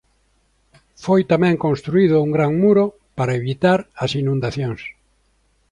[1.03, 2.85] Foi tamén construído un gran muro
[3.17, 4.81] para evitar as inundacións.